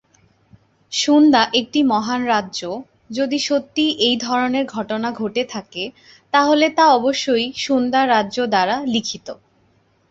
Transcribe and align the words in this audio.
সুন্দা 0.91 1.41
একটি 1.53 1.79
মহান 1.83 2.21
রাজ্য, 2.25 2.61
যদি 3.09 3.37
সত্যিই 3.39 3.91
এই 3.99 4.15
ধরনের 4.17 4.65
ঘটনা 4.67 5.09
ঘটে 5.11 5.43
থাকে, 5.45 5.83
তাহলে 6.33 6.65
তা 6.77 6.85
অবশ্যই 6.91 7.45
সুন্দা 7.57 8.01
রাজ্য 8.05 8.37
দ্বারা 8.47 8.75
লিখিত। 8.85 9.27